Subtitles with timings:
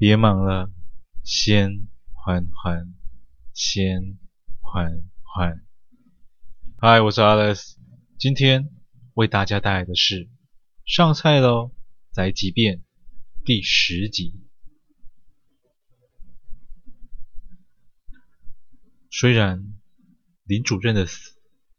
[0.00, 0.72] 别忙了，
[1.22, 2.94] 先缓缓，
[3.52, 4.18] 先
[4.58, 5.62] 缓缓。
[6.78, 7.74] 嗨，我是 Alex，
[8.18, 8.70] 今天
[9.12, 10.24] 为大家带来的是
[10.86, 11.74] 《上菜喽，
[12.14, 12.78] 宅急便》
[13.44, 14.40] 第十集。
[19.10, 19.78] 虽然
[20.44, 21.34] 林主任的死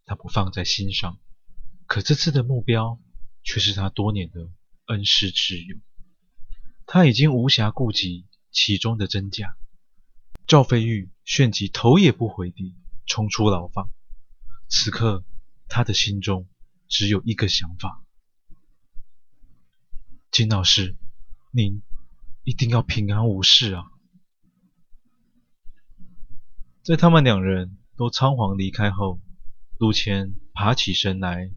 [0.05, 1.19] 他不放在心上，
[1.88, 3.01] 可这次的目标
[3.41, 4.51] 却是他多年的
[4.85, 5.81] 恩师挚友。
[6.93, 9.55] 他已经无暇顾及其中的真假。
[10.45, 13.89] 赵飞玉旋即头也不回地冲出牢房。
[14.68, 15.23] 此刻，
[15.69, 16.49] 他的心中
[16.89, 18.04] 只有一个想法：
[20.32, 20.97] 金老师，
[21.51, 21.82] 您
[22.43, 23.85] 一定要平安无事啊！
[26.83, 29.21] 在他们两人都仓皇离开后，
[29.77, 31.54] 陆谦爬起身来，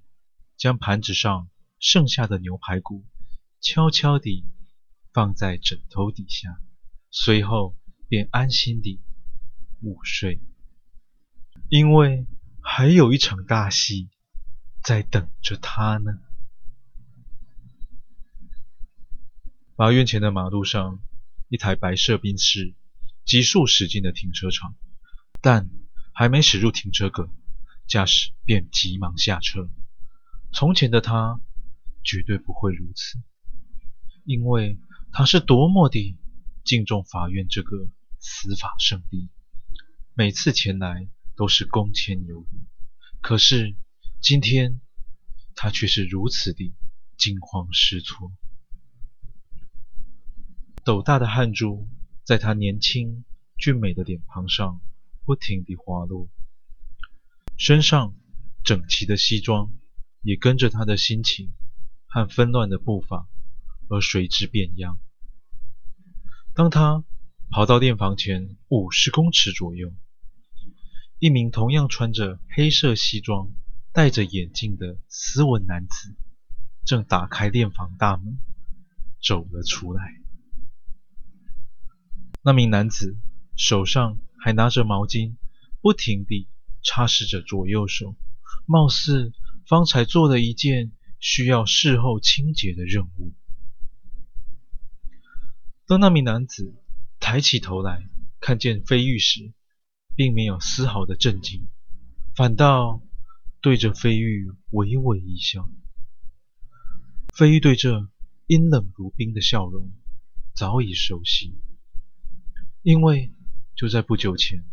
[0.56, 1.48] 将盘子上
[1.80, 3.04] 剩下的牛排骨
[3.60, 4.46] 悄悄地
[5.14, 6.60] 放在枕头底下，
[7.08, 7.76] 随后
[8.08, 9.00] 便安心地
[9.80, 10.42] 午睡。
[11.68, 12.26] 因为
[12.60, 14.10] 还有一场大戏
[14.82, 16.18] 在等着他呢。
[19.76, 21.00] 法院前的马路上，
[21.48, 22.74] 一台白色宾士
[23.24, 24.74] 急速驶进了停车场。
[25.40, 25.70] 但
[26.12, 27.28] 还没驶入停车格，
[27.86, 29.68] 驾驶便急忙下车。
[30.52, 31.40] 从前的他
[32.02, 33.18] 绝对不会如此，
[34.24, 34.78] 因为
[35.16, 36.18] 他是多么的
[36.64, 39.30] 敬重法院这个司法圣地，
[40.12, 42.66] 每次前来都是恭谦有礼。
[43.22, 43.76] 可是
[44.20, 44.80] 今天
[45.54, 46.74] 他却是如此的
[47.16, 48.32] 惊慌失措，
[50.84, 51.88] 斗大的汗珠
[52.24, 53.24] 在他年轻
[53.56, 54.80] 俊美的脸庞上。
[55.26, 56.28] 不停地滑落，
[57.56, 58.14] 身上
[58.62, 59.72] 整齐的西装
[60.20, 61.50] 也跟着他的心情
[62.04, 63.26] 和纷乱的步伐
[63.88, 64.98] 而随之变样。
[66.54, 67.04] 当他
[67.50, 69.92] 跑到店房前五十公尺左右，
[71.18, 73.52] 一名同样穿着黑色西装、
[73.92, 76.16] 戴着眼镜的斯文男子
[76.84, 78.38] 正打开店房大门
[79.22, 80.02] 走了出来。
[82.42, 83.16] 那名男子
[83.56, 85.36] 手上，还拿着毛巾，
[85.80, 86.48] 不停地
[86.82, 88.16] 擦拭着左右手，
[88.66, 89.32] 貌似
[89.66, 93.32] 方才做了一件需要事后清洁的任务。
[95.86, 96.74] 当那名男子
[97.20, 98.08] 抬起头来
[98.40, 99.52] 看见飞玉时，
[100.16, 101.68] 并没有丝毫的震惊，
[102.34, 103.02] 反倒
[103.60, 105.70] 对着飞玉微微一笑。
[107.34, 108.08] 飞玉对这
[108.46, 109.92] 阴冷如冰的笑容
[110.54, 111.58] 早已熟悉，
[112.82, 113.32] 因为。
[113.76, 114.64] 就在不久前，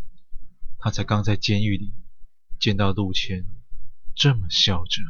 [0.78, 1.92] 他才刚在监狱里
[2.60, 3.48] 见到陆谦
[4.14, 5.02] 这么笑着。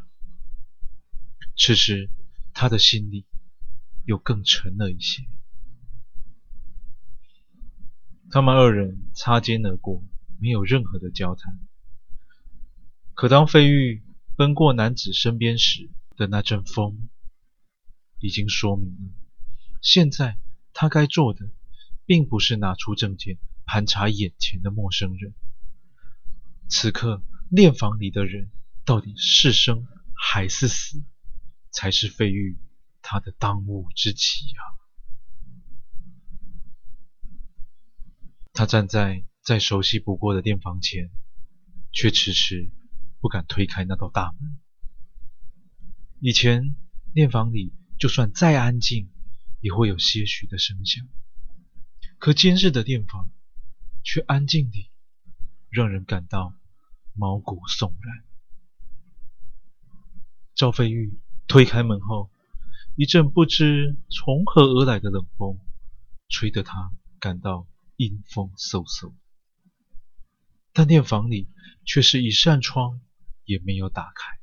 [1.58, 2.10] 此时，
[2.54, 3.26] 他的心里
[4.06, 5.28] 又更沉了一些。
[8.32, 10.04] 他们二人擦肩而过，
[10.40, 11.60] 没有任何的交谈。
[13.14, 14.04] 可当费玉
[14.38, 17.10] 奔过男子身边时的那阵风，
[18.20, 19.10] 已经说明了，
[19.82, 20.38] 现在
[20.74, 21.50] 他该做的，
[22.06, 23.38] 并不是拿出证件。
[23.64, 25.34] 盘查眼前的陌生人，
[26.68, 28.52] 此刻殓房里的人
[28.84, 31.02] 到底是生还是死，
[31.70, 32.58] 才是费玉
[33.02, 34.81] 他的当务之急啊！
[38.54, 41.10] 他站在再熟悉不过的电房前，
[41.92, 42.72] 却迟迟
[43.20, 44.60] 不敢推开那道大门。
[46.20, 46.76] 以前
[47.14, 49.10] 电房里就算再安静，
[49.60, 51.08] 也会有些许的声响，
[52.18, 53.30] 可今日的电房。
[54.04, 54.90] 却安静地
[55.70, 56.56] 让人感到
[57.14, 58.26] 毛骨悚然。
[60.56, 62.32] 赵飞玉推开门后，
[62.96, 65.60] 一阵不知从何而来的冷风，
[66.30, 67.68] 吹得他感到
[68.02, 69.14] 阴风嗖嗖。
[70.74, 71.48] 但店房里
[71.86, 73.00] 却是一扇窗
[73.46, 74.40] 也没有打开。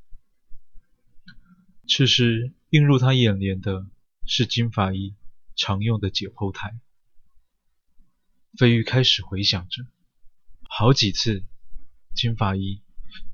[1.89, 3.91] 此时映入他眼帘的
[4.27, 5.17] 是金法医
[5.57, 6.79] 常用的解剖台。
[8.56, 9.85] 飞玉开始回想着，
[10.69, 11.44] 好几次，
[12.15, 12.81] 金法医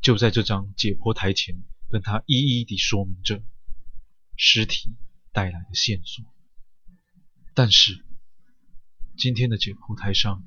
[0.00, 3.42] 就在这张解剖台前跟他一一地说明着
[4.36, 4.96] 尸体
[5.32, 6.24] 带来的线索。
[7.52, 8.04] 但是，
[9.16, 10.44] 今天的解剖台上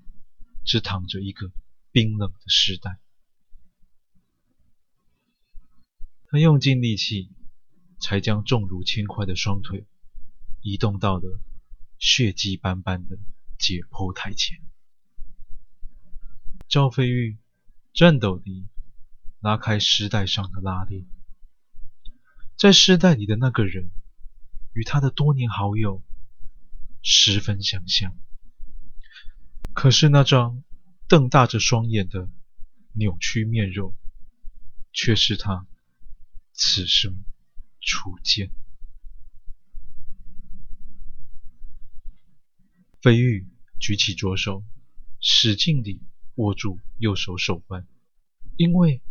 [0.66, 1.52] 只躺着一个
[1.92, 3.00] 冰冷的尸袋。
[6.30, 7.32] 他用尽力气，
[8.00, 9.88] 才将重如轻块的双腿
[10.62, 11.40] 移动到了
[11.98, 13.18] 血迹斑斑的
[13.58, 14.62] 解剖台前，
[16.68, 17.38] 赵飞玉
[17.94, 18.68] 颤抖地
[19.40, 21.08] 拉开尸袋上的拉链，
[22.58, 23.90] 在尸袋里的那个人
[24.74, 26.04] 与他的多年好友
[27.02, 28.18] 十分相像，
[29.78, 30.64] 可是那张
[31.08, 32.32] 瞪大着双眼的
[32.94, 33.94] 扭曲面容，
[34.92, 35.68] 却是他
[36.52, 37.24] 此生
[37.80, 38.50] 初见。
[43.04, 43.48] 飞玉
[43.80, 44.66] 举起左手，
[45.20, 46.02] 使劲地
[46.34, 47.88] 握住右手手腕，
[48.56, 49.04] 因为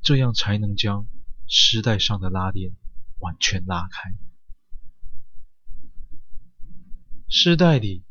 [0.00, 1.08] 这样才能将
[1.48, 2.70] 丝带上的拉链
[3.18, 4.14] 完全拉开。
[7.28, 8.03] 丝带里，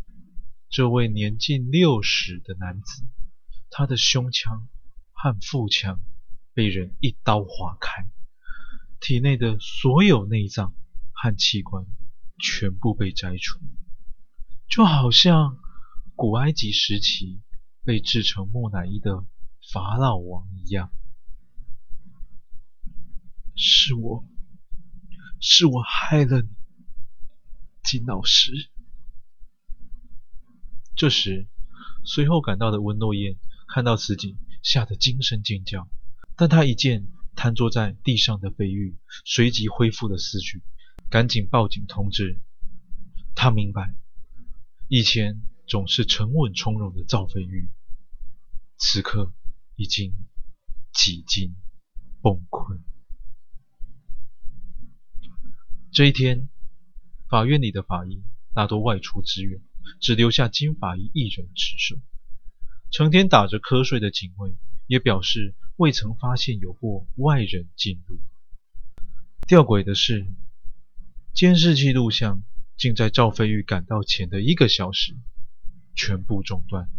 [0.73, 3.03] 这位年近六十的男子，
[3.69, 4.67] 他的胸腔
[5.11, 6.01] 和腹腔
[6.55, 8.07] 被人一刀划开，
[8.99, 10.73] 体内的所有内脏
[11.11, 11.85] 和器官
[12.39, 13.59] 全部被摘除，
[14.67, 15.59] 就好像
[16.15, 17.39] 古埃及时期
[17.83, 19.23] 被制成木乃伊的
[19.71, 20.91] 法老王一样。
[23.55, 24.25] 是我，
[25.39, 26.47] 是我害了你，
[27.83, 28.72] 金老师。
[30.95, 31.47] 这时，
[32.03, 33.37] 随后赶到的温诺燕
[33.67, 35.89] 看到此景，吓得惊声尖叫。
[36.35, 38.95] 但他一见瘫坐在地上的飞玉，
[39.25, 40.61] 随即恢复了思绪，
[41.09, 42.39] 赶紧报警通知。
[43.35, 43.95] 他明白，
[44.87, 47.69] 以前总是沉稳从容的赵飞玉，
[48.77, 49.33] 此刻
[49.75, 50.13] 已经
[50.93, 51.55] 几近
[52.21, 52.79] 崩溃。
[55.91, 56.49] 这一天，
[57.29, 58.23] 法院里的法医
[58.53, 59.59] 大多外出支援。
[59.99, 61.97] 只留下金法医一人值守。
[62.91, 64.55] 成天打着瞌睡的警卫
[64.87, 68.19] 也表示未曾发现有过外人进入。
[69.47, 70.27] 吊诡的是，
[71.33, 72.43] 监视器录像
[72.77, 75.17] 竟在赵飞玉赶到前的一个小时
[75.95, 76.89] 全部中断，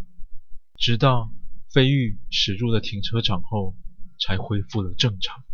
[0.76, 1.32] 直到
[1.70, 3.76] 飞玉驶入了停车场后
[4.18, 5.44] 才恢复了正常。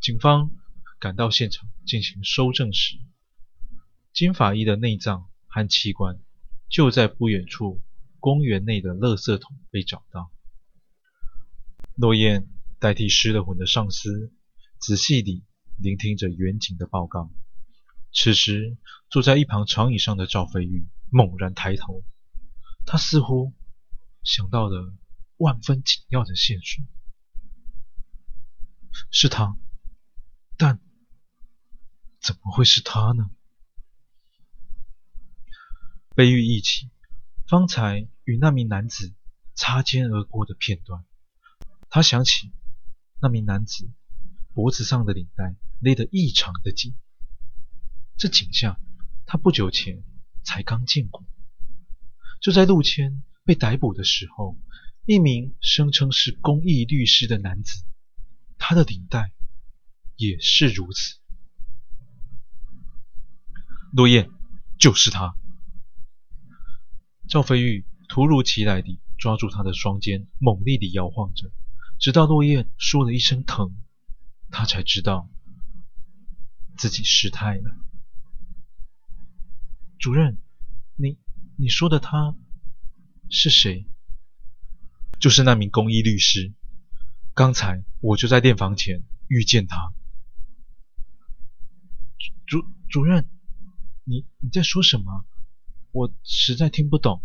[0.00, 0.50] 警方
[1.00, 2.96] 赶到现场进行搜证时，
[4.16, 6.18] 金法医的内脏和器官
[6.70, 7.82] 就在不远处
[8.18, 10.32] 公园内的垃圾桶被找到。
[11.96, 12.48] 诺燕
[12.78, 14.32] 代替失了魂的上司，
[14.78, 15.44] 仔细地
[15.76, 17.30] 聆听着远警的报告。
[18.10, 18.78] 此时，
[19.10, 22.02] 坐在一旁长椅上的赵飞玉猛然抬头，
[22.86, 23.52] 他似乎
[24.22, 24.94] 想到了
[25.36, 26.82] 万分紧要的线索。
[29.10, 29.58] 是他，
[30.56, 30.80] 但
[32.18, 33.30] 怎么会是他呢？
[36.16, 36.88] 飞玉忆起
[37.46, 39.12] 方才与那名男子
[39.54, 41.04] 擦肩而过的片段，
[41.90, 42.54] 他想起
[43.20, 43.90] 那名男子
[44.54, 46.94] 脖子上的领带勒得异常的紧，
[48.16, 48.80] 这景象
[49.26, 50.02] 他不久前
[50.42, 51.22] 才刚见过。
[52.40, 54.58] 就在陆谦被逮捕的时候，
[55.04, 57.84] 一名声称是公益律师的男子，
[58.56, 59.32] 他的领带
[60.16, 61.18] 也是如此。
[63.92, 64.30] 诺燕，
[64.78, 65.36] 就是他。
[67.28, 71.50] 赵飞玉突如其来地抓住他的双肩，猛力地摇晃着，
[71.98, 73.76] 直到诺燕说了一声“疼”，
[74.50, 75.28] 他才知道
[76.76, 77.76] 自己失态了。
[79.98, 80.38] 主任，
[80.94, 81.18] 你
[81.56, 82.36] 你说的他
[83.28, 83.86] 是谁？
[85.18, 86.54] 就是那名公益律师。
[87.34, 89.92] 刚才我就在电房前遇见他。
[92.46, 93.28] 主主任，
[94.04, 95.24] 你你在说什么？
[95.96, 97.22] 我实在听不懂。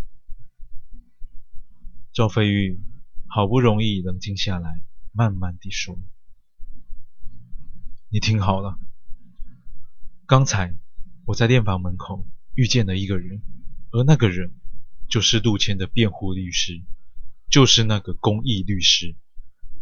[2.14, 2.80] 赵飞玉
[3.28, 6.00] 好不容易冷静下来，慢慢地说
[8.08, 8.80] ：“你听好了，
[10.26, 10.74] 刚才
[11.26, 13.42] 我在电房门口遇见了一个人，
[13.92, 14.54] 而那个人
[15.10, 16.82] 就是陆谦的辩护律师，
[17.50, 19.18] 就是那个公益律师。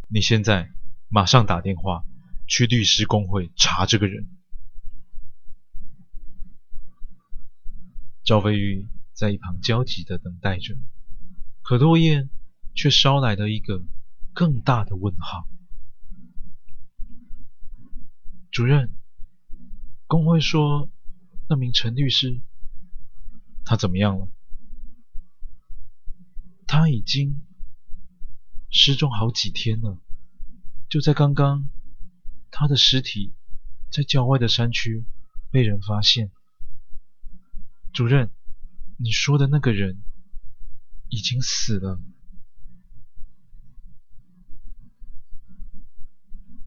[0.08, 0.72] 你现在
[1.10, 2.06] 马上打电话
[2.48, 4.32] 去律师公会查这个人。”
[8.30, 10.78] 赵飞玉在一旁焦急地等待着，
[11.64, 12.30] 可诺燕
[12.76, 13.84] 却捎来了一个
[14.36, 15.50] 更大的问号。
[18.52, 18.94] 主任，
[20.06, 20.92] 工会说
[21.50, 22.40] 那名陈律师，
[23.66, 24.30] 他怎么样了？
[26.68, 27.42] 他已经
[28.70, 29.98] 失踪好几天了，
[30.88, 31.68] 就在刚刚，
[32.52, 33.34] 他的尸体
[33.92, 35.04] 在郊外的山区
[35.50, 36.30] 被人发现。
[37.92, 38.30] 主任，
[38.98, 40.02] 你说的那个人
[41.10, 42.00] 已经死了。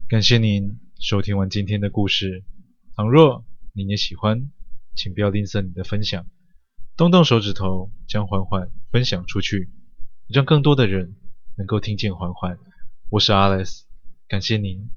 [0.07, 2.43] 感谢您收听完今天的故事。
[2.95, 4.51] 倘若您也喜欢，
[4.93, 6.27] 请不要吝啬你的分享，
[6.95, 9.71] 动动手指头将缓缓分享出去，
[10.27, 11.15] 让更多的人
[11.57, 12.59] 能够听见缓缓。
[13.09, 13.83] 我是 Alex，
[14.27, 14.89] 感谢您。